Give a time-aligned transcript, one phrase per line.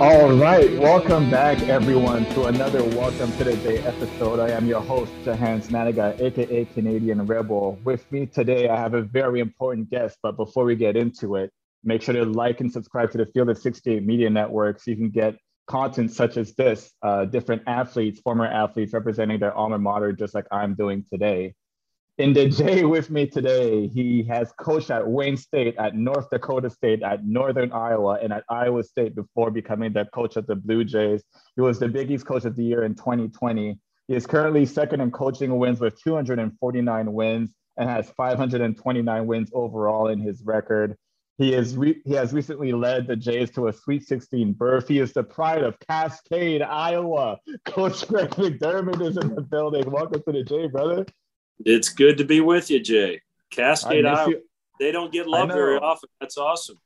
[0.00, 4.38] All right, welcome back, everyone, to another Welcome to the Day episode.
[4.38, 7.76] I am your host, Jahenns Manigat, aka Canadian Rebel.
[7.82, 10.18] With me today, I have a very important guest.
[10.22, 11.50] But before we get into it,
[11.82, 14.96] make sure to like and subscribe to the Field of 68 Media Network so you
[14.96, 15.34] can get
[15.66, 20.46] content such as this uh, different athletes, former athletes representing their alma mater, just like
[20.52, 21.54] I'm doing today.
[22.18, 26.68] In the J with me today, he has coached at Wayne State, at North Dakota
[26.68, 30.82] State, at Northern Iowa, and at Iowa State before becoming the coach of the Blue
[30.82, 31.22] Jays.
[31.54, 33.78] He was the Big East Coach of the Year in 2020.
[34.08, 40.08] He is currently second in coaching wins with 249 wins and has 529 wins overall
[40.08, 40.96] in his record.
[41.36, 44.88] He is re- he has recently led the Jays to a Sweet 16 berth.
[44.88, 47.38] He is the pride of Cascade, Iowa.
[47.64, 49.88] Coach Greg McDermott is in the building.
[49.88, 51.06] Welcome to the J, brother.
[51.64, 53.20] It's good to be with you, Jay.
[53.50, 54.34] Cascade, Iowa.
[54.78, 56.08] They don't get love very often.
[56.20, 56.78] That's awesome.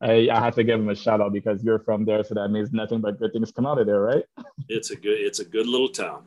[0.00, 2.48] I, I have to give them a shout out because you're from there, so that
[2.48, 4.24] means nothing but good things come out of there, right?
[4.68, 6.24] It's a good, it's a good little town.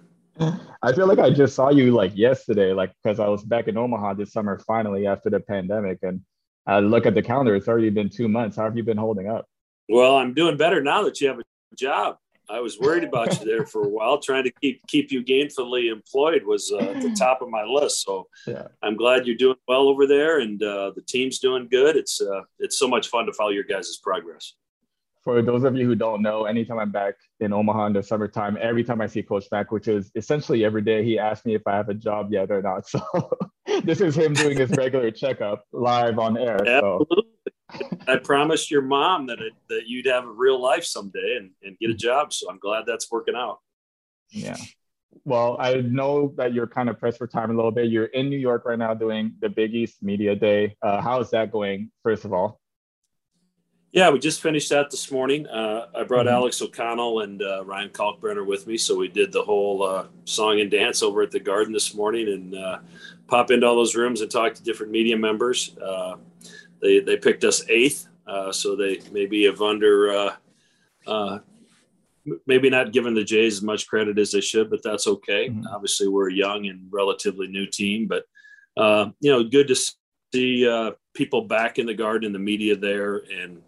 [0.83, 3.77] I feel like I just saw you like yesterday, like because I was back in
[3.77, 6.21] Omaha this summer finally after the pandemic, and
[6.65, 7.55] I look at the calendar.
[7.55, 8.57] It's already been two months.
[8.57, 9.45] How have you been holding up?
[9.89, 11.43] Well, I'm doing better now that you have a
[11.75, 12.17] job.
[12.49, 14.19] I was worried about you there for a while.
[14.19, 18.03] Trying to keep keep you gainfully employed was uh, at the top of my list.
[18.03, 18.67] So yeah.
[18.81, 21.95] I'm glad you're doing well over there, and uh, the team's doing good.
[21.95, 24.53] It's uh, it's so much fun to follow your guys' progress.
[25.23, 28.57] For those of you who don't know, anytime I'm back in Omaha in the summertime,
[28.61, 31.63] every time I see Coach Mack, which is essentially every day, he asks me if
[31.67, 32.87] I have a job yet or not.
[33.67, 36.55] So this is him doing his regular checkup live on air.
[36.65, 37.07] Absolutely.
[37.17, 37.25] So
[38.07, 41.77] I promised your mom that it, that you'd have a real life someday and, and
[41.79, 42.31] get a job.
[42.31, 43.59] So I'm glad that's working out.
[44.29, 44.57] Yeah.
[45.25, 47.89] Well, I know that you're kind of pressed for time a little bit.
[47.89, 50.75] You're in New York right now doing the Big East Media Day.
[50.81, 52.61] Uh, how is that going, first of all?
[53.91, 55.47] Yeah, we just finished that this morning.
[55.47, 56.35] Uh, I brought mm-hmm.
[56.35, 60.59] Alex O'Connell and uh, Ryan Kalkbrenner with me, so we did the whole uh, song
[60.59, 62.79] and dance over at the Garden this morning, and uh,
[63.27, 65.75] pop into all those rooms and talk to different media members.
[66.81, 70.35] They they picked us eighth, uh, so they maybe have under uh,
[71.07, 71.39] uh,
[72.45, 75.49] maybe not given the Jays as much credit as they should, but that's okay.
[75.49, 75.67] Mm-hmm.
[75.73, 78.25] Obviously, we're a young and relatively new team, but
[78.75, 79.75] uh, you know, good to
[80.33, 83.61] see uh, people back in the garden, the media there, and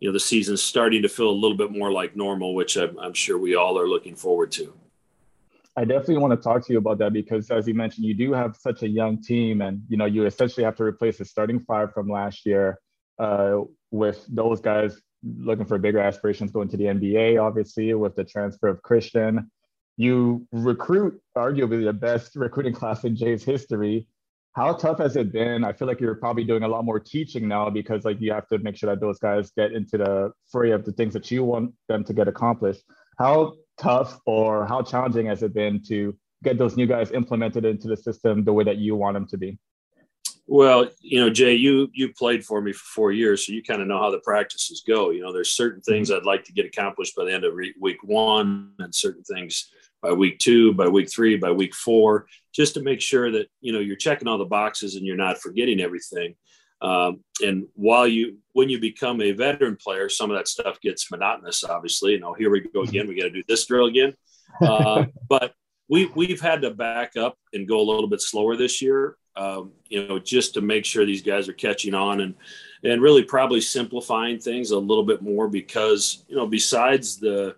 [0.00, 2.98] you know, the season's starting to feel a little bit more like normal, which I'm,
[2.98, 4.74] I'm sure we all are looking forward to.
[5.78, 8.32] I definitely want to talk to you about that because, as you mentioned, you do
[8.32, 11.60] have such a young team, and you know you essentially have to replace the starting
[11.60, 12.78] five from last year
[13.18, 13.58] uh,
[13.90, 17.42] with those guys looking for bigger aspirations going to the NBA.
[17.42, 19.50] Obviously, with the transfer of Christian,
[19.98, 24.08] you recruit arguably the best recruiting class in Jay's history.
[24.54, 25.64] How tough has it been?
[25.64, 28.48] I feel like you're probably doing a lot more teaching now because like you have
[28.48, 31.44] to make sure that those guys get into the fray of the things that you
[31.44, 32.82] want them to get accomplished.
[33.18, 37.88] How tough or how challenging has it been to get those new guys implemented into
[37.88, 39.58] the system the way that you want them to be?
[40.48, 43.82] Well, you know, Jay, you you played for me for four years, so you kind
[43.82, 45.10] of know how the practices go.
[45.10, 46.18] You know, there's certain things mm-hmm.
[46.18, 49.68] I'd like to get accomplished by the end of week one, and certain things
[50.02, 53.72] by week two, by week three, by week four, just to make sure that you
[53.72, 56.36] know you're checking all the boxes and you're not forgetting everything.
[56.80, 61.10] Um, and while you, when you become a veteran player, some of that stuff gets
[61.10, 61.64] monotonous.
[61.64, 63.08] Obviously, you know, here we go again.
[63.08, 64.14] We got to do this drill again.
[64.62, 65.52] Uh, but
[65.88, 69.16] we we've had to back up and go a little bit slower this year.
[69.36, 72.34] Um, you know, just to make sure these guys are catching on and
[72.82, 77.56] and really probably simplifying things a little bit more because you know besides the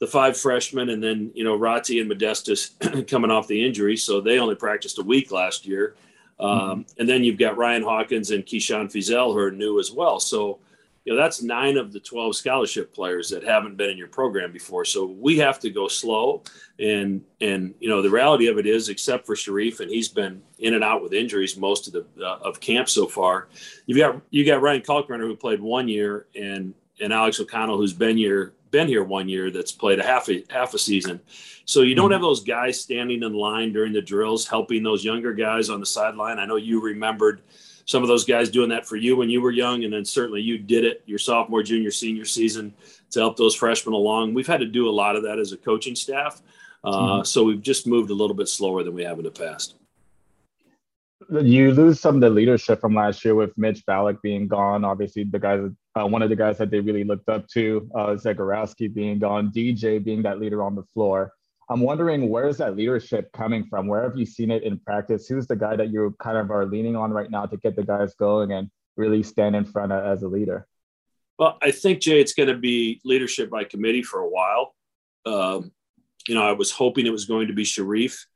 [0.00, 4.20] the five freshmen and then you know Rati and Modestas coming off the injury, so
[4.20, 5.94] they only practiced a week last year.
[6.40, 6.86] Um.
[6.98, 10.20] And then you've got Ryan Hawkins and Keyshawn Feazell who are new as well.
[10.20, 10.60] So,
[11.04, 14.52] you know, that's nine of the 12 scholarship players that haven't been in your program
[14.52, 14.84] before.
[14.84, 16.42] So we have to go slow.
[16.78, 20.42] And, and, you know, the reality of it is, except for Sharif, and he's been
[20.58, 23.48] in and out with injuries most of the, uh, of camp so far.
[23.86, 27.92] You've got, you got Ryan Kalkbrenner who played one year and, and Alex O'Connell, who's
[27.92, 31.20] been here been here one year that's played a half a half a season.
[31.64, 32.12] So you don't mm-hmm.
[32.12, 35.86] have those guys standing in line during the drills helping those younger guys on the
[35.86, 36.38] sideline.
[36.38, 37.42] I know you remembered
[37.84, 40.42] some of those guys doing that for you when you were young, and then certainly
[40.42, 42.74] you did it your sophomore, junior, senior season
[43.10, 44.34] to help those freshmen along.
[44.34, 46.42] We've had to do a lot of that as a coaching staff,
[46.84, 47.24] uh, mm-hmm.
[47.24, 49.76] so we've just moved a little bit slower than we have in the past.
[51.30, 54.84] You lose some of the leadership from last year with Mitch Ballock being gone.
[54.84, 55.60] Obviously, the guys
[55.98, 59.50] uh, one of the guys that they really looked up to, uh, Zegarowski being gone,
[59.50, 61.32] DJ being that leader on the floor.
[61.70, 63.86] I'm wondering where is that leadership coming from?
[63.86, 65.26] Where have you seen it in practice?
[65.26, 67.82] Who's the guy that you kind of are leaning on right now to get the
[67.82, 70.66] guys going and really stand in front of, as a leader?
[71.38, 74.74] Well, I think Jay, it's going to be leadership by committee for a while.
[75.26, 75.72] Um,
[76.26, 78.26] you know, I was hoping it was going to be Sharif.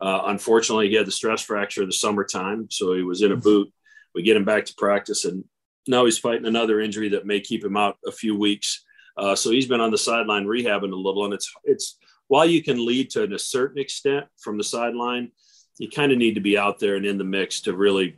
[0.00, 3.36] Uh, unfortunately, he had the stress fracture in the summertime, so he was in a
[3.36, 3.72] boot.
[4.14, 5.44] We get him back to practice, and
[5.86, 8.84] now he's fighting another injury that may keep him out a few weeks.
[9.16, 11.98] Uh, so he's been on the sideline rehabbing a little, and it's it's
[12.28, 15.30] while you can lead to a certain extent from the sideline,
[15.78, 18.16] you kind of need to be out there and in the mix to really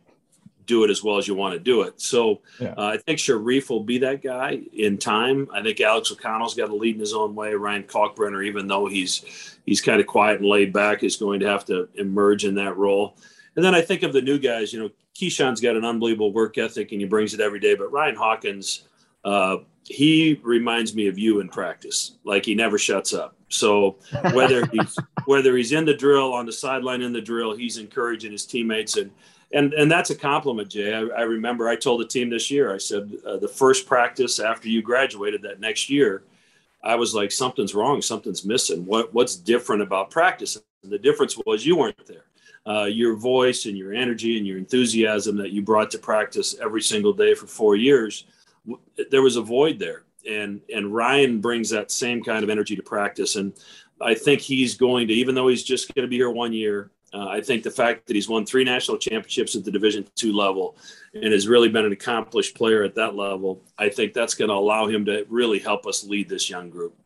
[0.67, 2.01] do it as well as you want to do it.
[2.01, 2.75] So yeah.
[2.77, 5.49] uh, I think Sharif will be that guy in time.
[5.53, 7.55] I think Alex O'Connell's got to lead in his own way.
[7.55, 11.49] Ryan Kalkbrenner, even though he's he's kind of quiet and laid back, is going to
[11.49, 13.17] have to emerge in that role.
[13.57, 14.73] And then I think of the new guys.
[14.73, 17.75] You know, Keyshawn's got an unbelievable work ethic and he brings it every day.
[17.75, 18.85] But Ryan Hawkins,
[19.25, 22.17] uh, he reminds me of you in practice.
[22.25, 23.37] Like he never shuts up.
[23.49, 23.97] So
[24.33, 28.33] whether he's whether he's in the drill on the sideline in the drill, he's encouraging
[28.33, 29.11] his teammates and
[29.53, 30.93] and and that's a compliment, Jay.
[30.93, 32.75] I, I remember I told the team this year.
[32.75, 36.25] I said uh, the first practice after you graduated that next year,
[36.83, 38.85] I was like, something's wrong, something's missing.
[38.85, 40.59] What what's different about practice?
[40.83, 42.25] And the difference was you weren't there.
[42.67, 46.81] Uh, your voice and your energy and your enthusiasm that you brought to practice every
[46.81, 48.25] single day for four years,
[49.11, 50.05] there was a void there.
[50.27, 53.37] And and Ryan brings that same kind of energy to practice.
[53.37, 53.53] And
[54.01, 56.91] I think he's going to, even though he's just going to be here one year,
[57.13, 60.33] uh, I think the fact that he's won three national championships at the Division two
[60.33, 60.77] level
[61.13, 64.55] and has really been an accomplished player at that level, I think that's going to
[64.55, 66.97] allow him to really help us lead this young group.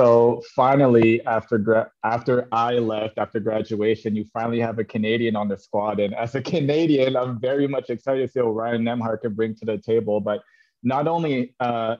[0.00, 5.46] So finally, after gra- after I left after graduation, you finally have a Canadian on
[5.46, 9.20] the squad, and as a Canadian, I'm very much excited to see what Ryan Nembhard
[9.20, 10.18] can bring to the table.
[10.18, 10.40] But
[10.82, 11.96] not only uh,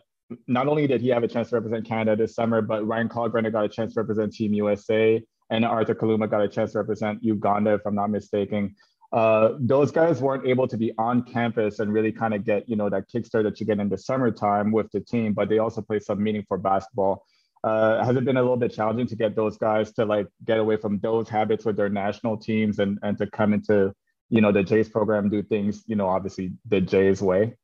[0.46, 3.52] not only did he have a chance to represent Canada this summer, but Ryan Kalkbrenner
[3.52, 7.22] got a chance to represent Team USA and Arthur Kaluma got a chance to represent
[7.22, 8.76] Uganda, if I'm not mistaken.
[9.12, 12.76] Uh, those guys weren't able to be on campus and really kind of get, you
[12.76, 15.82] know, that kickstart that you get in the summertime with the team, but they also
[15.82, 17.26] play some meaningful basketball.
[17.62, 20.58] Uh, has it been a little bit challenging to get those guys to like get
[20.58, 23.92] away from those habits with their national teams and, and to come into,
[24.30, 27.54] you know, the Jays program, do things, you know, obviously the Jays way?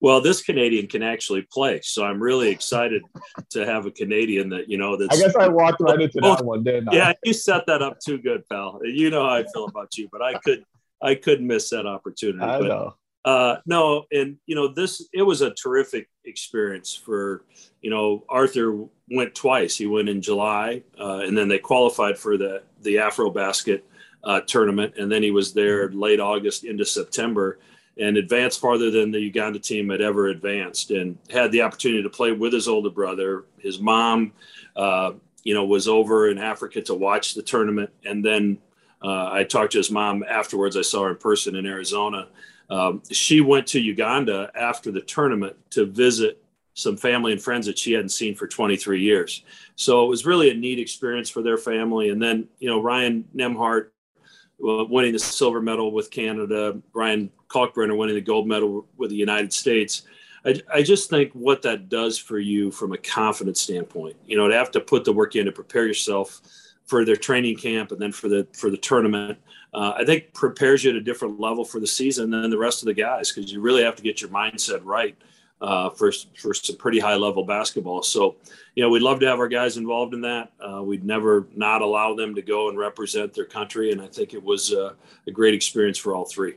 [0.00, 3.02] Well, this Canadian can actually play, so I'm really excited
[3.50, 4.96] to have a Canadian that you know.
[4.96, 6.94] That's I guess I walked right into that one, didn't I?
[6.94, 8.80] Yeah, you set that up too good, pal.
[8.84, 10.62] You know how I feel about you, but I could,
[11.02, 12.44] I couldn't miss that opportunity.
[12.44, 12.94] I but, know.
[13.24, 15.04] Uh, no, and you know this.
[15.12, 17.44] It was a terrific experience for
[17.82, 19.76] you know Arthur went twice.
[19.76, 23.84] He went in July, uh, and then they qualified for the the Afro Basket
[24.24, 27.58] uh, tournament, and then he was there late August into September
[27.98, 32.10] and advanced farther than the Uganda team had ever advanced, and had the opportunity to
[32.10, 33.44] play with his older brother.
[33.58, 34.32] His mom,
[34.76, 35.12] uh,
[35.42, 38.58] you know, was over in Africa to watch the tournament, and then
[39.02, 40.76] uh, I talked to his mom afterwards.
[40.76, 42.28] I saw her in person in Arizona.
[42.70, 46.42] Um, she went to Uganda after the tournament to visit
[46.78, 49.42] some family and friends that she hadn't seen for 23 years.
[49.74, 52.10] So it was really a neat experience for their family.
[52.10, 53.88] And then, you know, Ryan Nembhard
[54.64, 59.16] uh, winning the silver medal with Canada, Ryan Kalkbrenner winning the gold medal with the
[59.16, 60.02] United States.
[60.44, 64.46] I, I, just think what that does for you from a confidence standpoint, you know,
[64.46, 66.40] to have to put the work in to prepare yourself
[66.86, 69.36] for their training camp and then for the for the tournament,
[69.74, 72.82] uh, I think prepares you at a different level for the season than the rest
[72.82, 75.16] of the guys because you really have to get your mindset right
[75.60, 78.02] uh, for for some pretty high level basketball.
[78.02, 78.36] So,
[78.74, 80.52] you know, we'd love to have our guys involved in that.
[80.60, 84.34] Uh, we'd never not allow them to go and represent their country, and I think
[84.34, 84.92] it was uh,
[85.26, 86.54] a great experience for all three.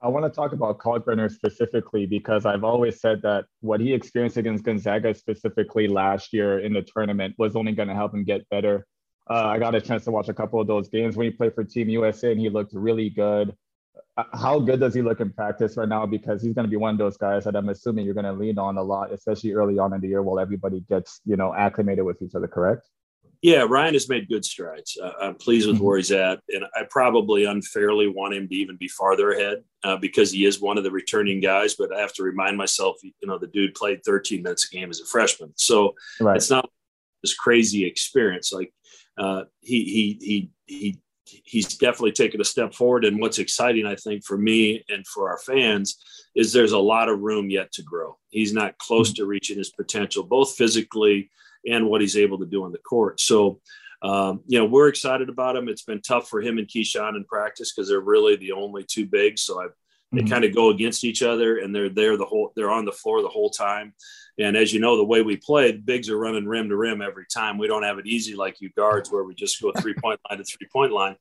[0.00, 4.36] I want to talk about Kalkbrenner specifically because I've always said that what he experienced
[4.36, 8.48] against Gonzaga specifically last year in the tournament was only going to help him get
[8.48, 8.86] better.
[9.28, 11.54] Uh, I got a chance to watch a couple of those games when he played
[11.54, 13.54] for Team USA and he looked really good.
[14.32, 16.04] How good does he look in practice right now?
[16.04, 18.32] Because he's going to be one of those guys that I'm assuming you're going to
[18.32, 21.54] lean on a lot, especially early on in the year while everybody gets, you know,
[21.54, 22.88] acclimated with each other, correct?
[23.40, 24.98] Yeah, Ryan has made good strides.
[25.00, 25.84] Uh, I'm pleased with mm-hmm.
[25.84, 29.96] where he's at, and I probably unfairly want him to even be farther ahead uh,
[29.96, 31.74] because he is one of the returning guys.
[31.74, 34.90] But I have to remind myself, you know, the dude played 13 minutes a game
[34.90, 36.36] as a freshman, so right.
[36.36, 36.68] it's not
[37.22, 38.52] this crazy experience.
[38.52, 38.72] Like
[39.16, 40.98] uh, he he he he
[41.44, 43.04] he's definitely taken a step forward.
[43.04, 46.02] And what's exciting, I think, for me and for our fans
[46.34, 48.16] is there's a lot of room yet to grow.
[48.28, 51.30] He's not close to reaching his potential, both physically
[51.66, 53.20] and what he's able to do on the court.
[53.20, 53.60] So,
[54.02, 55.68] um, you know, we're excited about him.
[55.68, 59.06] It's been tough for him and Keyshawn in practice because they're really the only two
[59.06, 59.42] bigs.
[59.42, 59.74] So I've,
[60.12, 60.28] they mm-hmm.
[60.28, 63.22] kind of go against each other and they're there the whole, they're on the floor
[63.22, 63.92] the whole time.
[64.38, 67.26] And as you know, the way we play, bigs are running rim to rim every
[67.26, 67.58] time.
[67.58, 70.38] We don't have it easy like you guards where we just go three point line
[70.38, 71.16] to three point line.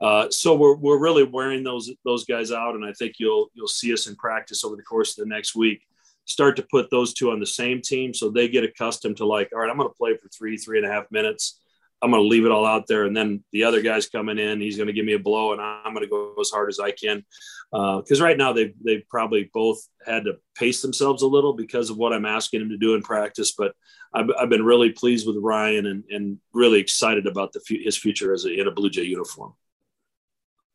[0.00, 3.66] Uh, so we're, we're really wearing those those guys out, and I think you'll you'll
[3.66, 5.82] see us in practice over the course of the next week
[6.28, 9.48] start to put those two on the same team so they get accustomed to like,
[9.52, 11.60] all right, I'm going to play for three, three and a half minutes.
[12.00, 13.04] I'm going to leave it all out there.
[13.04, 15.60] And then the other guy's coming in, he's going to give me a blow and
[15.60, 17.24] I'm going to go as hard as I can.
[17.70, 21.90] Because uh, right now they've, they've probably both had to pace themselves a little because
[21.90, 23.52] of what I'm asking them to do in practice.
[23.56, 23.74] But
[24.14, 28.32] I've, I've been really pleased with Ryan and, and really excited about the, his future
[28.32, 29.54] as a, in a Blue Jay uniform.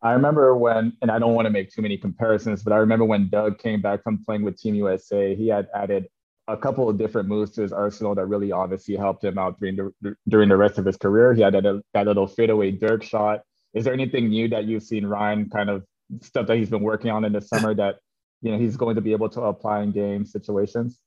[0.04, 3.06] I remember when, and I don't want to make too many comparisons, but I remember
[3.06, 6.08] when Doug came back from playing with Team USA, he had added
[6.48, 9.76] a couple of different moves to his arsenal that really obviously helped him out during
[9.76, 11.34] the during the rest of his career.
[11.34, 13.42] He had that, that little fadeaway Dirk shot.
[13.74, 15.84] Is there anything new that you've seen Ryan kind of
[16.22, 18.00] stuff that he's been working on in the summer that
[18.42, 21.00] you know he's going to be able to apply in game situations?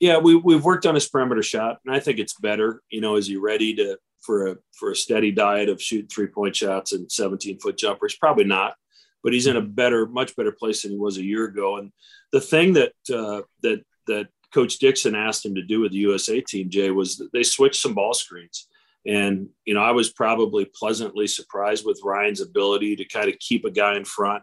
[0.00, 2.82] Yeah, we we've worked on his perimeter shot, and I think it's better.
[2.90, 6.26] You know, is he ready to for a for a steady diet of shooting three
[6.26, 8.16] point shots and 17 foot jumpers?
[8.16, 8.74] Probably not,
[9.22, 11.76] but he's in a better, much better place than he was a year ago.
[11.76, 11.92] And
[12.32, 16.40] the thing that uh, that that Coach Dixon asked him to do with the USA
[16.40, 18.68] team, Jay, was they switched some ball screens.
[19.06, 23.64] And you know, I was probably pleasantly surprised with Ryan's ability to kind of keep
[23.64, 24.42] a guy in front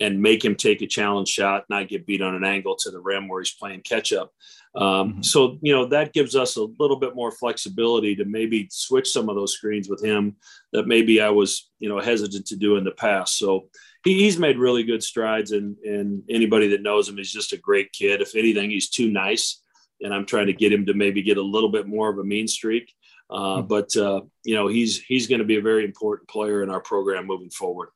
[0.00, 3.00] and make him take a challenge shot, not get beat on an angle to the
[3.00, 4.32] rim where he's playing catch up.
[4.74, 5.22] Um, mm-hmm.
[5.22, 9.28] So, you know, that gives us a little bit more flexibility to maybe switch some
[9.28, 10.36] of those screens with him
[10.72, 13.38] that maybe I was, you know, hesitant to do in the past.
[13.38, 13.68] So
[14.08, 17.58] he, he's made really good strides and, and anybody that knows him, he's just a
[17.58, 18.22] great kid.
[18.22, 19.62] If anything, he's too nice.
[20.00, 22.24] And I'm trying to get him to maybe get a little bit more of a
[22.24, 22.94] mean streak.
[23.30, 23.66] Uh, mm-hmm.
[23.66, 26.80] but uh, you know, he's, he's going to be a very important player in our
[26.80, 27.90] program moving forward.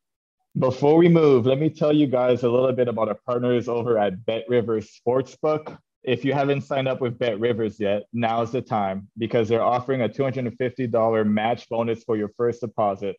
[0.58, 3.98] Before we move, let me tell you guys a little bit about our partners over
[3.98, 5.78] at Bet Rivers Sportsbook.
[6.02, 10.02] If you haven't signed up with Bet Rivers yet, now's the time because they're offering
[10.02, 13.16] a $250 match bonus for your first deposit.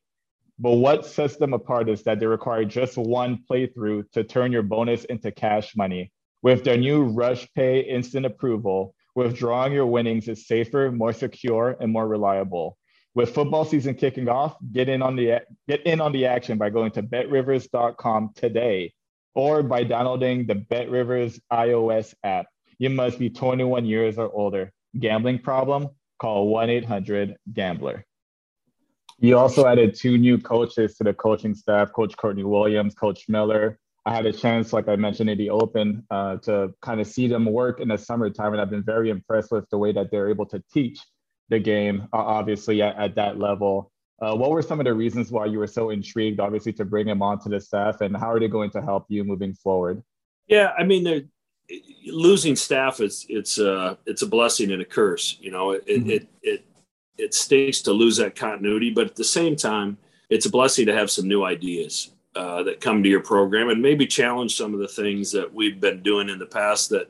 [0.59, 4.61] But what sets them apart is that they require just one playthrough to turn your
[4.61, 6.11] bonus into cash money.
[6.41, 11.91] With their new Rush Pay instant approval, withdrawing your winnings is safer, more secure, and
[11.91, 12.77] more reliable.
[13.15, 16.69] With football season kicking off, get in on the get in on the action by
[16.69, 18.93] going to betrivers.com today
[19.35, 22.47] or by downloading the BetRivers iOS app.
[22.79, 24.71] You must be 21 years or older.
[24.97, 25.89] Gambling problem?
[26.19, 28.05] Call 1-800-GAMBLER.
[29.19, 33.79] You also added two new coaches to the coaching staff, Coach Courtney Williams, Coach Miller.
[34.05, 37.27] I had a chance, like I mentioned in the open, uh, to kind of see
[37.27, 40.29] them work in the summertime, and I've been very impressed with the way that they're
[40.29, 40.99] able to teach
[41.49, 43.91] the game, uh, obviously at, at, that level.
[44.21, 47.07] Uh, what were some of the reasons why you were so intrigued, obviously, to bring
[47.07, 50.03] him onto the staff, and how are they going to help you moving forward?
[50.47, 51.29] Yeah, I mean,
[52.05, 55.37] losing staff is it's a uh, it's a blessing and a curse.
[55.39, 56.09] You know, it mm-hmm.
[56.09, 56.65] it it
[57.17, 59.97] it stinks to lose that continuity, but at the same time,
[60.29, 63.81] it's a blessing to have some new ideas uh, that come to your program and
[63.81, 67.09] maybe challenge some of the things that we've been doing in the past that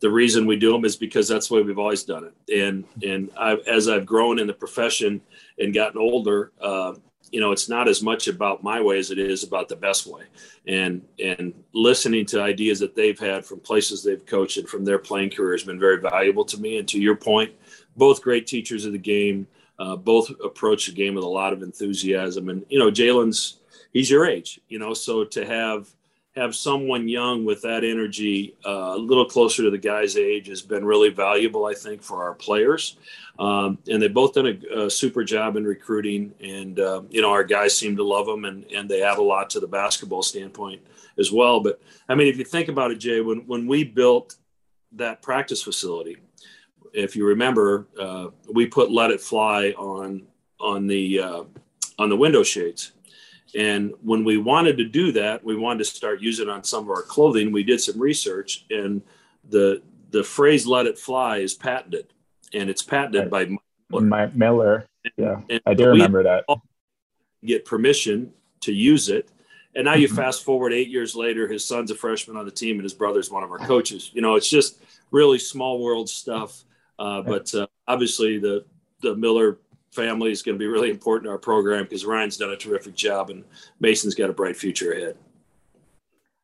[0.00, 2.52] the reason we do them is because that's the way we've always done it.
[2.52, 5.20] And and I've, as I've grown in the profession
[5.58, 6.94] and gotten older, uh,
[7.30, 10.06] you know, it's not as much about my way as it is about the best
[10.06, 10.24] way.
[10.66, 14.98] And and listening to ideas that they've had from places they've coached and from their
[14.98, 16.78] playing career has been very valuable to me.
[16.78, 17.52] And to your point,
[17.96, 19.46] both great teachers of the game.
[19.76, 22.48] Uh, both approach the game with a lot of enthusiasm.
[22.48, 23.58] And you know, Jalen's
[23.92, 25.88] he's your age, you know, so to have
[26.36, 30.62] have someone young with that energy, uh, a little closer to the guy's age, has
[30.62, 32.96] been really valuable, I think, for our players.
[33.38, 36.34] Um, and they've both done a, a, super job in recruiting.
[36.40, 39.22] And, uh, you know, our guys seem to love them and, and they add a
[39.22, 40.82] lot to the basketball standpoint
[41.18, 41.60] as well.
[41.60, 44.36] But I mean, if you think about it, Jay, when, when we built
[44.92, 46.16] that practice facility,
[46.94, 50.22] if you remember, uh, we put "Let It Fly" on
[50.60, 51.44] on the uh,
[51.98, 52.92] on the window shades,
[53.54, 56.84] and when we wanted to do that, we wanted to start using it on some
[56.84, 57.52] of our clothing.
[57.52, 59.02] We did some research, and
[59.50, 62.06] the the phrase "let it fly" is patented,
[62.54, 63.48] and it's patented right.
[63.90, 64.30] by Miller.
[64.34, 64.86] Miller.
[65.16, 66.44] Yeah, and I do remember that.
[67.44, 69.28] Get permission to use it,
[69.74, 70.16] and now you mm-hmm.
[70.16, 71.48] fast forward eight years later.
[71.48, 74.10] His son's a freshman on the team, and his brother's one of our coaches.
[74.14, 76.64] You know, it's just really small world stuff.
[76.98, 78.64] Uh, but uh, obviously, the
[79.02, 79.58] the Miller
[79.94, 82.94] family is going to be really important to our program because Ryan's done a terrific
[82.94, 83.44] job and
[83.80, 85.16] Mason's got a bright future ahead.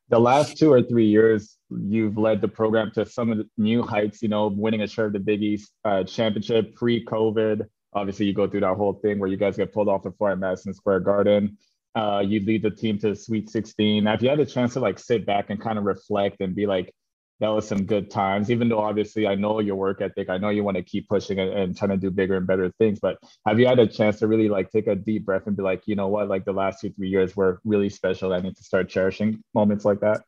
[0.08, 3.82] The last two or three years, you've led the program to some of the new
[3.82, 7.66] heights, you know, winning a share of the Big East uh, championship pre COVID.
[7.92, 10.30] Obviously, you go through that whole thing where you guys get pulled off the floor
[10.30, 11.56] at Madison Square Garden.
[11.94, 14.04] Uh, you lead the team to Sweet 16.
[14.04, 16.54] Now, if you had a chance to like sit back and kind of reflect and
[16.54, 16.92] be like,
[17.40, 18.50] that was some good times.
[18.50, 21.40] Even though obviously I know your work ethic, I know you want to keep pushing
[21.40, 23.00] and, and, trying to do bigger and better things.
[23.00, 25.62] But have you had a chance to really like take a deep breath and be
[25.62, 28.32] like, you know what, like the last two three years were really special.
[28.32, 30.22] I need to start cherishing moments like that.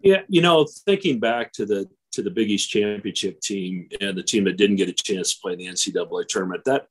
[0.00, 4.22] Yeah, you know, thinking back to the to the Big East championship team and the
[4.22, 6.64] team that didn't get a chance to play in the NCAA tournament.
[6.64, 6.86] That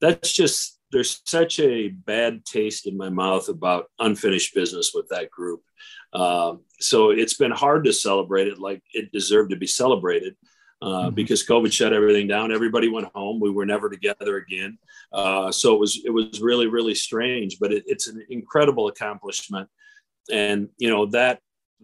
[0.00, 5.30] that's just there's such a bad taste in my mouth about unfinished business with that
[5.30, 5.62] group.
[6.14, 10.36] Um, so it's been hard to celebrate it like it deserved to be celebrated.
[10.82, 11.14] Uh, mm-hmm.
[11.14, 12.52] because COVID shut everything down.
[12.52, 13.40] Everybody went home.
[13.40, 14.76] We were never together again.
[15.12, 19.68] Uh, so it was it was really really strange, but it, it's an incredible accomplishment.
[20.30, 21.40] And you know that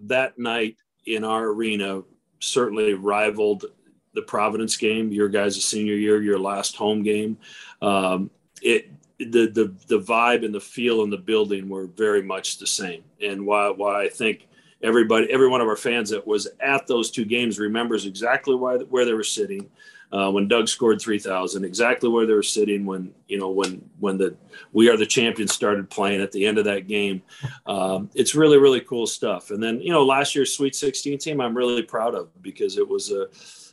[0.09, 2.03] that night in our arena
[2.41, 3.65] certainly rivaled
[4.13, 5.13] the Providence game.
[5.13, 7.39] Your guys' senior year, your last home game.
[7.81, 8.91] Um, it
[9.27, 13.05] the the the vibe and the feel in the building were very much the same.
[13.23, 14.49] And why why I think
[14.83, 18.77] everybody every one of our fans that was at those two games remembers exactly why
[18.77, 19.69] where they were sitting
[20.13, 24.17] uh, when Doug scored 3000 exactly where they were sitting when you know when when
[24.17, 24.35] the
[24.73, 27.23] we are the champions started playing at the end of that game
[27.67, 31.41] um, it's really really cool stuff and then you know last year's sweet 16 team
[31.41, 33.29] i'm really proud of because it was a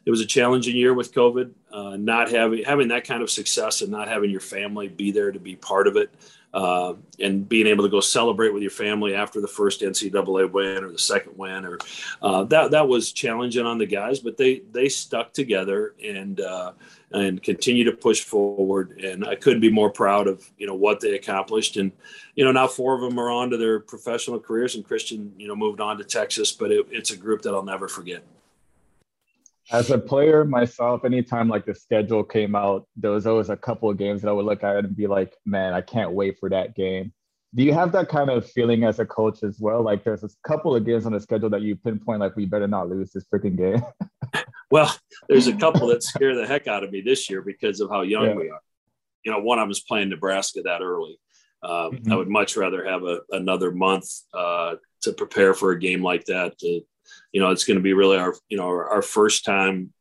[0.08, 3.82] it was a challenging year with COVID, uh, not having having that kind of success
[3.82, 6.10] and not having your family be there to be part of it,
[6.54, 10.86] uh, and being able to go celebrate with your family after the first NCAA win
[10.86, 11.78] or the second win, or
[12.22, 16.72] uh, that that was challenging on the guys, but they they stuck together and uh,
[17.12, 19.02] and continue to push forward.
[19.02, 21.76] And I couldn't be more proud of you know what they accomplished.
[21.76, 21.92] And
[22.34, 25.50] you know now four of them are on to their professional careers, and Christian you
[25.50, 28.24] know moved on to Texas, but it, it's a group that I'll never forget
[29.72, 33.90] as a player myself, anytime like the schedule came out, there was always a couple
[33.90, 36.50] of games that I would look at and be like, man, I can't wait for
[36.50, 37.14] that game.
[37.56, 39.82] Do you have that kind of feeling as a coach as well?
[39.82, 42.68] Like there's a couple of games on the schedule that you pinpoint, like we better
[42.68, 43.82] not lose this freaking game.
[44.72, 44.94] well,
[45.28, 48.02] there's a couple that scare the heck out of me this year because of how
[48.02, 48.36] young yeah.
[48.36, 48.62] we are.
[49.24, 51.20] You know, one of them is playing Nebraska that early.
[51.64, 52.12] Um, mm-hmm.
[52.12, 56.26] I would much rather have a, another month uh, to prepare for a game like
[56.26, 56.82] that to
[57.32, 59.94] you know, it's going to be really our, you know, our, our first time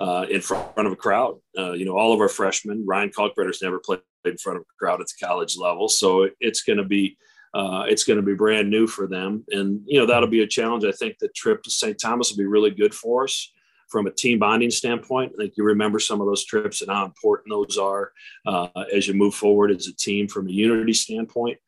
[0.00, 1.38] uh, in front of a crowd.
[1.56, 4.78] Uh, you know, all of our freshmen, Ryan Kalkbrenner's never played in front of a
[4.78, 5.88] crowd at the college level.
[5.88, 7.16] So it's going to be,
[7.54, 9.44] uh, it's going to be brand new for them.
[9.50, 10.84] And, you know, that'll be a challenge.
[10.84, 11.98] I think the trip to St.
[11.98, 13.52] Thomas will be really good for us
[13.88, 15.32] from a team bonding standpoint.
[15.34, 18.12] I think you remember some of those trips and how important those are
[18.46, 21.58] uh, as you move forward as a team from a unity standpoint.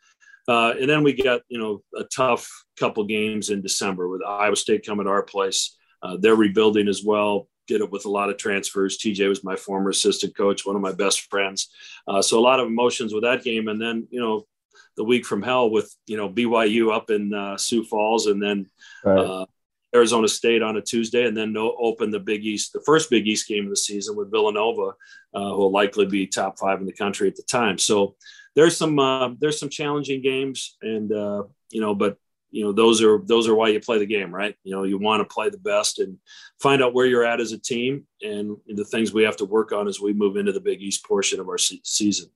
[0.48, 4.56] Uh, and then we got you know a tough couple games in December with Iowa
[4.56, 5.76] State coming to our place.
[6.02, 7.48] Uh, they're rebuilding as well.
[7.68, 8.98] Did it with a lot of transfers.
[8.98, 11.68] TJ was my former assistant coach, one of my best friends.
[12.08, 13.68] Uh, so a lot of emotions with that game.
[13.68, 14.46] And then you know
[14.96, 18.68] the week from hell with you know BYU up in uh, Sioux Falls, and then
[19.04, 19.18] right.
[19.18, 19.46] Uh,
[19.94, 23.26] Arizona State on a Tuesday, and then no, open the Big East, the first Big
[23.26, 24.92] East game of the season with Villanova,
[25.34, 27.76] uh, who will likely be top five in the country at the time.
[27.76, 28.16] So
[28.54, 32.18] there's some uh, there's some challenging games, and uh, you know, but
[32.50, 34.54] you know those are those are why you play the game, right?
[34.62, 36.18] You know, you want to play the best and
[36.60, 39.72] find out where you're at as a team, and the things we have to work
[39.72, 42.30] on as we move into the Big East portion of our se- season.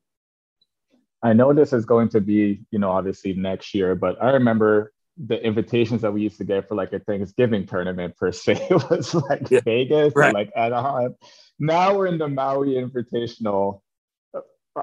[1.23, 4.93] I know this is going to be, you know, obviously next year, but I remember
[5.19, 9.15] the invitations that we used to get for like a Thanksgiving tournament per se was
[9.15, 10.35] like yeah, Vegas right.
[10.35, 11.15] like Anaheim.
[11.59, 13.81] Now we're in the Maui Invitational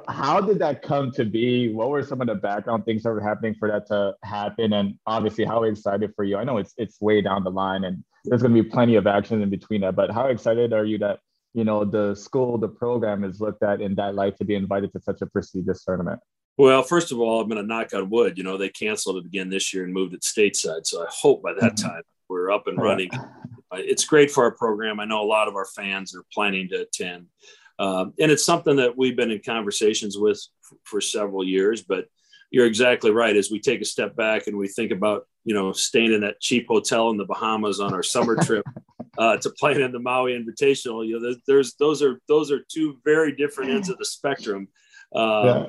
[0.07, 1.73] how did that come to be?
[1.73, 4.73] What were some of the background things that were happening for that to happen?
[4.73, 6.37] And obviously, how excited for you?
[6.37, 9.07] I know it's it's way down the line, and there's going to be plenty of
[9.07, 9.95] action in between that.
[9.95, 11.19] But how excited are you that
[11.53, 14.91] you know the school, the program is looked at in that light to be invited
[14.93, 16.19] to such a prestigious tournament?
[16.57, 18.37] Well, first of all, I'm going to knock on wood.
[18.37, 20.85] You know, they canceled it again this year and moved it stateside.
[20.85, 21.87] So I hope by that mm-hmm.
[21.87, 23.09] time we're up and running.
[23.73, 24.99] It's great for our program.
[24.99, 27.25] I know a lot of our fans are planning to attend.
[27.79, 31.81] Um, and it's something that we've been in conversations with f- for several years.
[31.81, 32.05] But
[32.51, 33.35] you're exactly right.
[33.35, 36.39] As we take a step back and we think about, you know, staying in that
[36.39, 38.65] cheap hotel in the Bahamas on our summer trip
[39.17, 42.63] uh, to playing in the Maui Invitational, you know, there's, there's, those are those are
[42.69, 44.67] two very different ends of the spectrum.
[45.15, 45.65] Uh, yeah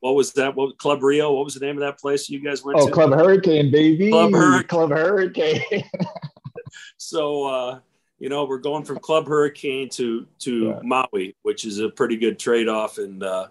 [0.00, 0.54] what was that?
[0.54, 1.32] What Club Rio?
[1.32, 2.84] What was the name of that place you guys went to?
[2.84, 2.92] oh, to?
[2.92, 4.10] Club Hurricane, baby.
[4.10, 4.68] Club Hurricane.
[4.68, 5.62] Club Hurricane.
[6.96, 7.78] so uh,
[8.18, 10.80] you know, we're going from Club Hurricane to to yeah.
[10.82, 13.48] Maui, which is a pretty good trade off, and uh,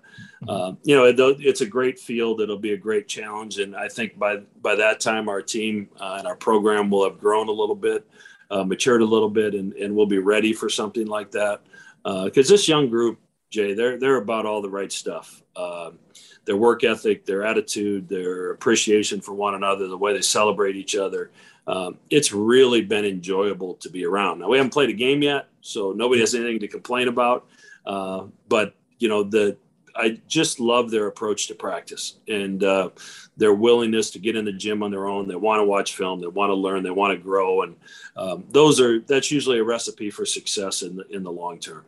[0.47, 2.41] uh, you know, it, it's a great field.
[2.41, 6.15] It'll be a great challenge, and I think by by that time, our team uh,
[6.17, 8.08] and our program will have grown a little bit,
[8.49, 11.62] uh, matured a little bit, and and we'll be ready for something like that.
[12.04, 13.19] Because uh, this young group,
[13.51, 15.43] Jay, they're they're about all the right stuff.
[15.56, 15.99] Um,
[16.45, 20.95] their work ethic, their attitude, their appreciation for one another, the way they celebrate each
[20.95, 21.32] other
[21.67, 24.39] um, it's really been enjoyable to be around.
[24.39, 27.47] Now we haven't played a game yet, so nobody has anything to complain about.
[27.86, 29.58] Uh, but you know, the
[29.95, 32.89] I just love their approach to practice and uh,
[33.38, 35.28] their willingness to get in the gym on their own.
[35.28, 37.75] They want to watch film, they want to learn, they want to grow, and
[38.17, 41.86] um, those are that's usually a recipe for success in the in the long term.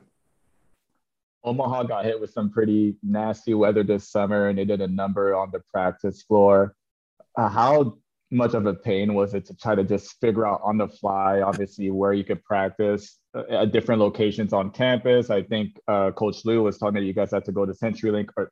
[1.44, 5.36] Omaha got hit with some pretty nasty weather this summer, and they did a number
[5.36, 6.76] on the practice floor.
[7.38, 7.98] Uh, how
[8.32, 11.42] much of a pain was it to try to just figure out on the fly,
[11.42, 15.30] obviously, where you could practice uh, at different locations on campus?
[15.30, 18.30] I think uh, Coach Lou was talking that you guys had to go to CenturyLink
[18.36, 18.52] or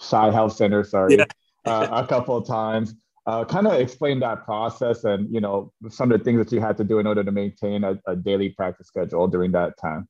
[0.00, 1.24] CHI Health Center, sorry, yeah.
[1.64, 2.94] uh, a couple of times.
[3.26, 6.60] Uh, kind of explain that process and you know some of the things that you
[6.60, 10.06] had to do in order to maintain a, a daily practice schedule during that time.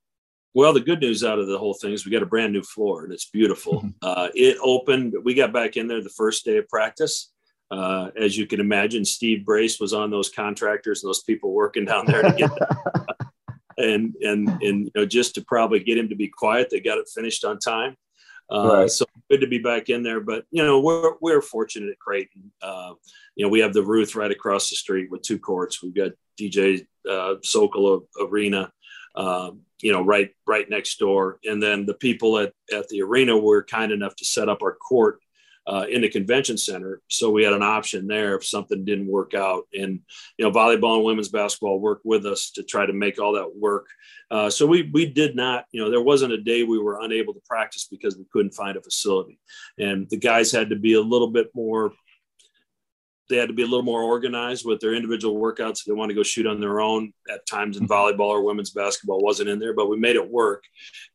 [0.52, 2.62] Well, the good news out of the whole thing is we got a brand new
[2.62, 3.83] floor and it's beautiful.
[4.02, 5.14] Uh, it opened.
[5.24, 7.33] We got back in there the first day of practice
[7.70, 11.85] uh, as you can imagine, Steve Brace was on those contractors and those people working
[11.85, 13.16] down there to get that.
[13.79, 16.98] and and and you know just to probably get him to be quiet, they got
[16.98, 17.96] it finished on time.
[18.50, 18.90] Uh, right.
[18.90, 20.20] So good to be back in there.
[20.20, 22.52] But you know we're we're fortunate at Creighton.
[22.62, 22.94] Uh,
[23.35, 25.83] you know we have the Ruth right across the street with two courts.
[25.83, 28.70] We've got DJ uh, Sokol Arena.
[29.16, 33.37] Um, you know, right right next door, and then the people at, at the arena
[33.37, 35.20] were kind enough to set up our court
[35.66, 37.00] uh, in the convention center.
[37.09, 39.64] So we had an option there if something didn't work out.
[39.74, 40.00] And
[40.38, 43.57] you know, volleyball and women's basketball worked with us to try to make all that
[43.57, 43.87] work.
[44.31, 47.35] Uh, so we we did not, you know, there wasn't a day we were unable
[47.35, 49.38] to practice because we couldn't find a facility,
[49.79, 51.92] and the guys had to be a little bit more.
[53.29, 55.85] They had to be a little more organized with their individual workouts.
[55.85, 59.20] They want to go shoot on their own at times in volleyball or women's basketball
[59.20, 60.62] wasn't in there, but we made it work.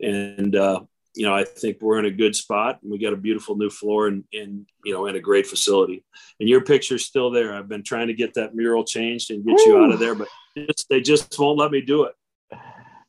[0.02, 0.82] And uh,
[1.16, 3.70] you know, I think we're in a good spot and we got a beautiful new
[3.70, 6.06] floor and, and you know, and a great facility.
[6.40, 7.54] And your picture's still there.
[7.54, 9.64] I've been trying to get that mural changed and get Ooh.
[9.70, 12.14] you out of there, but just, they just won't let me do it.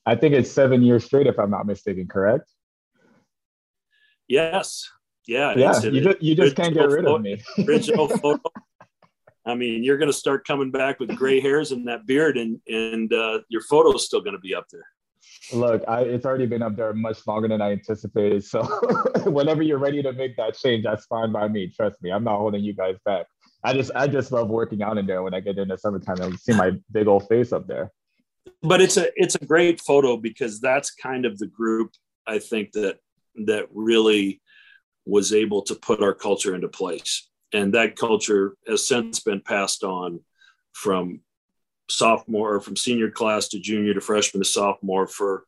[0.05, 2.51] I think it's seven years straight, if I'm not mistaken, correct?
[4.27, 4.91] Yes.
[5.29, 5.55] Yeah.
[5.57, 5.81] Yeah.
[5.83, 7.41] You just, you just can't get rid photo, of me.
[7.67, 8.43] original photo.
[9.47, 12.61] I mean, you're going to start coming back with gray hairs and that beard, and
[12.69, 14.87] and uh, your photo is still going to be up there.
[15.53, 18.45] Look, I, it's already been up there much longer than I anticipated.
[18.45, 18.63] So
[19.25, 21.69] whenever you're ready to make that change, that's fine by me.
[21.69, 23.27] Trust me, I'm not holding you guys back.
[23.65, 26.21] I just I just love working out in there when I get in the summertime
[26.21, 27.93] and see my big old face up there.
[28.63, 31.93] But it's a it's a great photo because that's kind of the group
[32.27, 32.99] I think that
[33.47, 34.41] that really
[35.07, 37.29] was able to put our culture into place.
[37.53, 40.21] And that culture has since been passed on
[40.73, 41.21] from
[41.93, 45.45] sophomore or from senior class to junior to freshman to sophomore for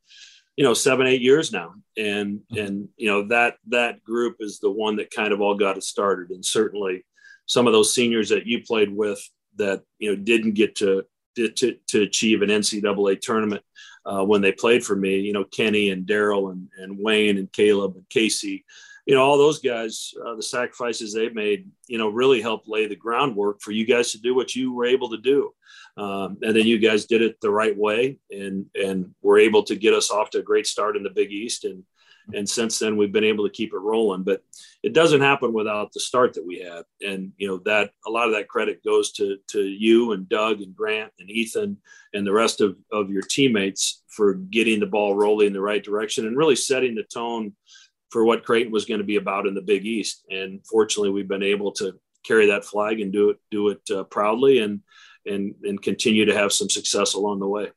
[0.57, 2.59] you know seven eight years now and mm-hmm.
[2.59, 5.83] and you know that that group is the one that kind of all got it
[5.83, 7.05] started and certainly
[7.47, 9.21] some of those seniors that you played with
[9.57, 11.05] that you know didn't get to
[11.37, 13.63] to, to achieve an ncaa tournament
[14.07, 17.53] uh, when they played for me you know kenny and daryl and, and wayne and
[17.53, 18.65] caleb and casey
[19.07, 22.87] you know all those guys uh, the sacrifices they made you know really helped lay
[22.87, 25.53] the groundwork for you guys to do what you were able to do.
[25.97, 29.77] Um, and then you guys did it the right way and and were able to
[29.77, 31.65] get us off to a great start in the big east.
[31.65, 31.85] And
[32.33, 34.43] and since then we've been able to keep it rolling but
[34.83, 36.85] it doesn't happen without the start that we had.
[37.07, 40.63] And you know that a lot of that credit goes to to you and doug
[40.63, 41.77] and grant and ethan
[42.15, 45.83] and the rest of, of your teammates for getting the ball rolling in the right
[45.83, 47.53] direction and really setting the tone
[48.15, 50.25] for what Creighton was going to be about in the Big East.
[50.31, 54.05] And fortunately, we've been able to carry that flag and do it do it uh,
[54.05, 54.83] proudly and
[55.27, 57.73] and and continue to have some success along the way.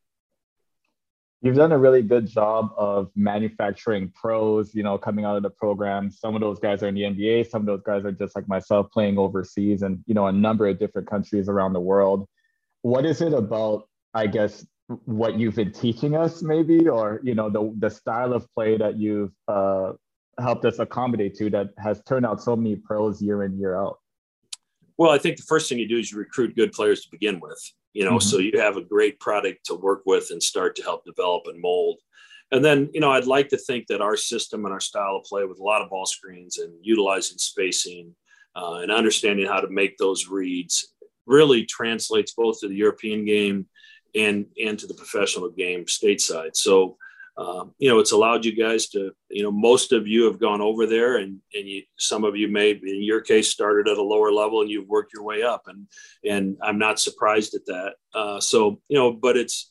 [1.42, 5.50] You've done a really good job of manufacturing pros, you know, coming out of the
[5.50, 6.12] program.
[6.12, 8.48] Some of those guys are in the NBA, some of those guys are just like
[8.48, 12.28] myself playing overseas and, you know, a number of different countries around the world.
[12.84, 14.66] What is it about, I guess,
[15.06, 18.98] what you've been teaching us maybe, or, you know, the, the style of play that
[18.98, 19.94] you've uh,
[20.40, 24.00] helped us accommodate to that has turned out so many pros year in year out?
[24.98, 27.40] Well, I think the first thing you do is you recruit good players to begin
[27.40, 27.60] with.
[27.94, 28.30] You know, mm-hmm.
[28.30, 31.60] so you have a great product to work with and start to help develop and
[31.60, 32.00] mold.
[32.52, 35.24] And then, you know, I'd like to think that our system and our style of
[35.24, 38.16] play with a lot of ball screens and utilizing spacing
[38.56, 40.94] uh, and understanding how to make those reads
[41.26, 43.68] really translates both to the European game
[44.16, 46.56] and and to the professional game stateside.
[46.56, 46.98] So
[47.38, 50.60] um, you know, it's allowed you guys to, you know, most of you have gone
[50.60, 54.04] over there and, and you, some of you may, in your case, started at a
[54.04, 55.64] lower level and you've worked your way up.
[55.68, 55.88] And,
[56.26, 57.94] and I'm not surprised at that.
[58.14, 59.70] Uh, so, you know, but it's,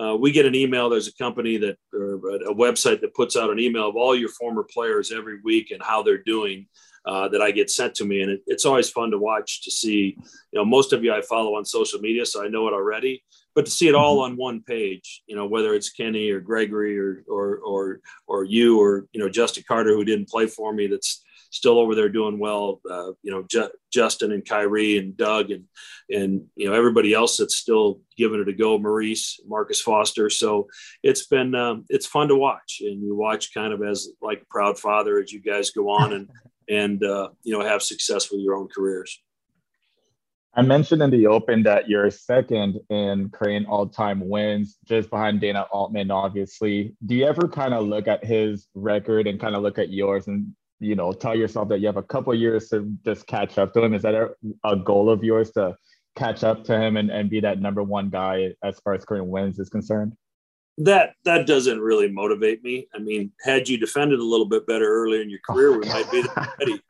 [0.00, 0.88] uh, we get an email.
[0.88, 4.28] There's a company that, or a website that puts out an email of all your
[4.28, 6.66] former players every week and how they're doing.
[7.06, 9.70] Uh, that I get sent to me, and it, it's always fun to watch to
[9.70, 10.18] see.
[10.52, 13.22] You know, most of you I follow on social media, so I know it already
[13.58, 14.34] but to see it all mm-hmm.
[14.34, 18.80] on one page, you know, whether it's Kenny or Gregory or or or or you
[18.80, 22.38] or you know Justin Carter who didn't play for me, that's still over there doing
[22.38, 22.80] well.
[22.88, 25.64] Uh, you know, Ju- Justin and Khyri and Doug and
[26.08, 28.78] and you know everybody else that's still giving it a go.
[28.78, 30.30] Maurice, Marcus Foster.
[30.30, 30.68] So
[31.02, 34.46] it's been um, it's fun to watch, and you watch kind of as like a
[34.50, 36.30] proud father as you guys go on and
[36.68, 39.20] and uh, you know have success with your own careers.
[40.54, 45.66] I mentioned in the open that you're second in Creighton all-time wins, just behind Dana
[45.70, 46.94] Altman, obviously.
[47.06, 50.26] Do you ever kind of look at his record and kind of look at yours
[50.26, 53.72] and you know tell yourself that you have a couple years to just catch up
[53.74, 53.94] to him?
[53.94, 54.30] Is that a,
[54.64, 55.76] a goal of yours to
[56.16, 59.28] catch up to him and, and be that number one guy as far as Creighton
[59.28, 60.14] wins is concerned?
[60.78, 62.86] that that doesn't really motivate me.
[62.94, 66.10] I mean, had you defended a little bit better earlier in your career, we might
[66.10, 66.22] be
[66.60, 66.80] ready.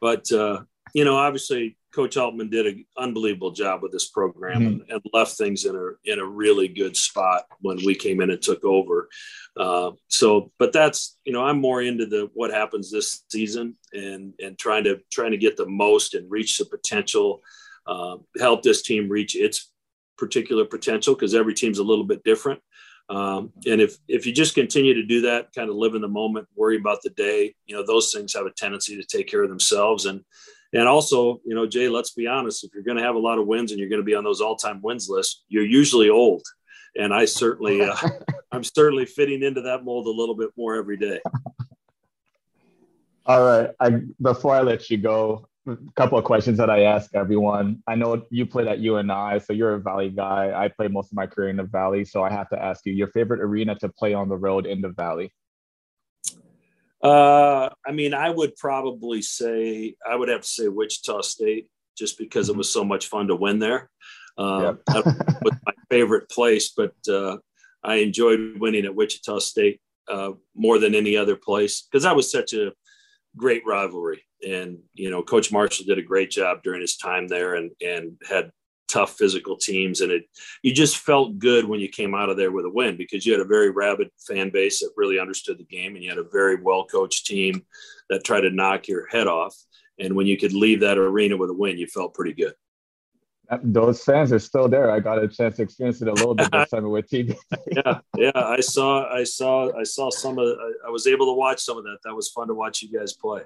[0.00, 0.62] But uh,
[0.94, 4.66] you know, obviously, Coach Altman did an unbelievable job with this program mm-hmm.
[4.66, 8.30] and, and, left things in a in a really good spot when we came in
[8.30, 9.08] and took over.
[9.56, 14.34] Uh, so, but that's you know, I'm more into the what happens this season and
[14.40, 17.42] and trying to trying to get the most and reach the potential,
[17.86, 19.72] uh, help this team reach its
[20.16, 22.60] particular potential because every team's a little bit different.
[23.08, 26.08] Um, and if if you just continue to do that, kind of live in the
[26.08, 29.42] moment, worry about the day, you know, those things have a tendency to take care
[29.42, 30.06] of themselves.
[30.06, 30.24] And
[30.72, 33.38] and also, you know, Jay, let's be honest, if you're going to have a lot
[33.38, 36.42] of wins and you're going to be on those all-time wins list, you're usually old.
[36.96, 37.96] And I certainly, uh,
[38.52, 41.20] I'm certainly fitting into that mold a little bit more every day.
[43.26, 43.70] All right.
[43.80, 47.82] I, before I let you go, a couple of questions that I ask everyone.
[47.86, 50.52] I know you played at UNI, so you're a Valley guy.
[50.54, 52.92] I played most of my career in the Valley, so I have to ask you
[52.92, 55.32] your favorite arena to play on the road in the Valley.
[57.02, 62.18] Uh, I mean, I would probably say I would have to say Wichita State, just
[62.18, 62.58] because it mm-hmm.
[62.58, 63.90] was so much fun to win there.
[64.36, 65.04] Uh, yep.
[65.42, 67.36] was my favorite place, but uh,
[67.82, 72.30] I enjoyed winning at Wichita State uh, more than any other place because that was
[72.30, 72.72] such a
[73.36, 74.22] great rivalry.
[74.46, 78.16] And you know, Coach Marshall did a great job during his time there, and and
[78.28, 78.50] had
[78.90, 80.24] tough physical teams and it
[80.62, 83.32] you just felt good when you came out of there with a win because you
[83.32, 86.28] had a very rabid fan base that really understood the game and you had a
[86.32, 87.64] very well coached team
[88.08, 89.56] that tried to knock your head off
[89.98, 92.54] and when you could leave that arena with a win you felt pretty good
[93.62, 94.90] those fans are still there.
[94.90, 97.36] I got a chance to experience it a little bit this summer with TV.
[97.72, 98.30] yeah, yeah.
[98.34, 100.46] I saw, I saw, I saw some of.
[100.46, 101.98] I, I was able to watch some of that.
[102.04, 103.42] That was fun to watch you guys play.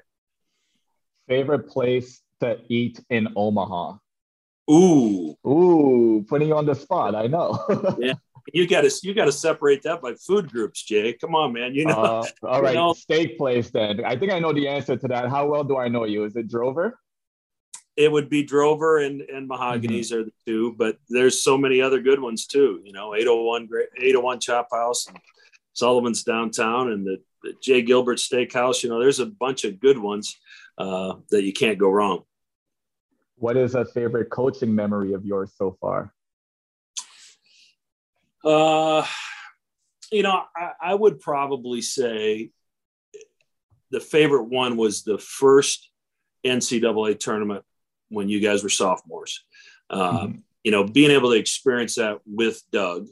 [1.27, 3.97] Favorite place to eat in Omaha?
[4.71, 7.15] Ooh, ooh, putting you on the spot.
[7.15, 7.65] I know.
[7.99, 8.15] yeah,
[8.53, 11.13] you got to you got to separate that by food groups, Jay.
[11.13, 11.75] Come on, man.
[11.75, 12.01] You know.
[12.01, 12.93] Uh, all right, know.
[12.95, 13.71] steak place.
[13.71, 15.29] Then I think I know the answer to that.
[15.29, 16.25] How well do I know you?
[16.25, 16.99] Is it Drover?
[17.97, 20.21] It would be Drover and and Mahogany's mm-hmm.
[20.21, 22.81] are the two, but there's so many other good ones too.
[22.85, 25.19] You know, 801 801 Chop House and
[25.75, 28.83] Sullivan's downtown and the, the Jay Gilbert Steakhouse.
[28.83, 30.39] You know, there's a bunch of good ones
[30.79, 32.25] uh, that you can't go wrong.
[33.37, 36.13] What is a favorite coaching memory of yours so far?
[38.45, 39.05] Uh,
[40.13, 42.51] you know, I, I would probably say
[43.91, 45.91] the favorite one was the first
[46.45, 47.65] NCAA tournament
[48.09, 49.45] when you guys were sophomores.
[49.91, 50.39] Um, mm-hmm.
[50.63, 53.09] You know, being able to experience that with Doug,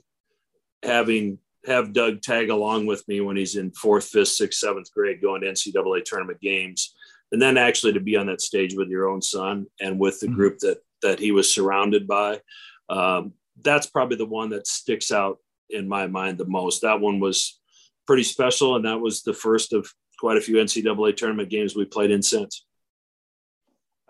[0.82, 5.22] having have Doug tag along with me when he's in fourth, fifth, sixth, seventh grade
[5.22, 6.94] going to NCAA tournament games
[7.32, 10.26] and then actually to be on that stage with your own son and with the
[10.26, 10.36] mm-hmm.
[10.36, 12.40] group that that he was surrounded by
[12.88, 15.38] um, that's probably the one that sticks out
[15.70, 16.82] in my mind the most.
[16.82, 17.58] That one was
[18.06, 21.84] pretty special and that was the first of quite a few ncaa tournament games we
[21.84, 22.64] played in since.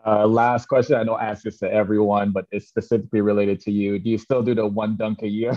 [0.05, 3.99] Uh, last question i don't ask this to everyone but it's specifically related to you.
[3.99, 5.57] Do you still do the one dunk a year?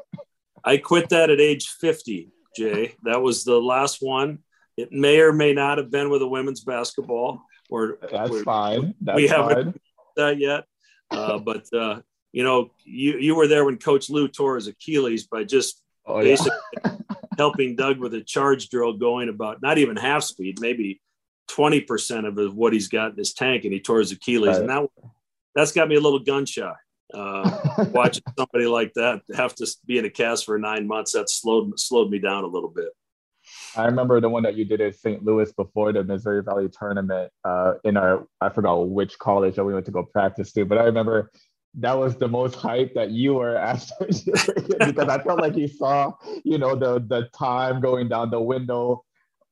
[0.64, 2.94] I quit that at age 50 jay.
[3.04, 4.40] That was the last one
[4.80, 7.42] it may or may not have been with a women's basketball.
[7.68, 8.94] Or that's fine.
[9.00, 9.80] That's we haven't
[10.16, 10.64] that yet.
[11.10, 12.00] Uh, but uh,
[12.32, 16.20] you know, you you were there when Coach Lou tore his Achilles by just oh,
[16.20, 16.52] basically
[16.84, 16.96] yeah.
[17.38, 21.00] helping Doug with a charge drill going about not even half speed, maybe
[21.48, 24.60] twenty percent of what he's got in his tank, and he tore his Achilles, right.
[24.60, 24.88] and that
[25.54, 26.74] that's got me a little gun shy.
[27.12, 31.28] Uh, watching somebody like that have to be in a cast for nine months that
[31.28, 32.88] slowed slowed me down a little bit.
[33.76, 35.24] I remember the one that you did at St.
[35.24, 39.74] Louis before the Missouri Valley tournament uh, in our, I forgot which college that we
[39.74, 41.30] went to go practice to, but I remember
[41.74, 46.12] that was the most hype that you were after because I felt like you saw,
[46.44, 49.04] you know, the the time going down the window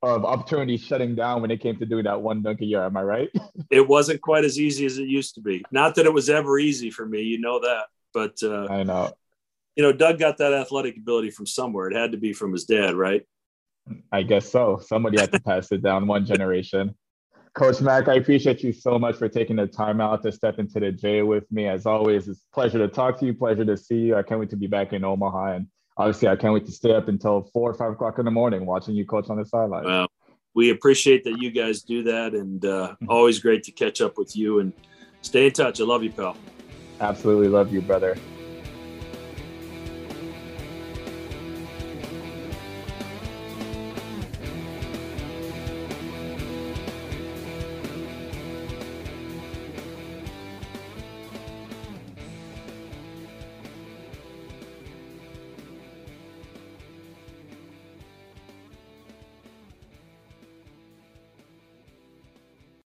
[0.02, 2.84] of opportunity shutting down when it came to doing that one dunk a year.
[2.84, 3.28] Am I right?
[3.70, 5.62] It wasn't quite as easy as it used to be.
[5.70, 9.12] Not that it was ever easy for me, you know that, but uh, I know
[9.78, 11.88] you know, Doug got that athletic ability from somewhere.
[11.88, 13.22] It had to be from his dad, right?
[14.12, 14.80] I guess so.
[14.84, 16.94] Somebody had to pass it down one generation.
[17.54, 20.78] Coach Mack, I appreciate you so much for taking the time out to step into
[20.78, 21.66] the J with me.
[21.66, 24.16] As always, it's a pleasure to talk to you, pleasure to see you.
[24.16, 25.54] I can't wait to be back in Omaha.
[25.54, 28.30] And obviously, I can't wait to stay up until four or five o'clock in the
[28.30, 29.84] morning watching you coach on the sideline.
[29.84, 30.06] Well,
[30.54, 32.34] we appreciate that you guys do that.
[32.34, 33.10] And uh, mm-hmm.
[33.10, 34.72] always great to catch up with you and
[35.22, 35.80] stay in touch.
[35.80, 36.36] I love you, pal.
[37.00, 38.16] Absolutely love you, brother.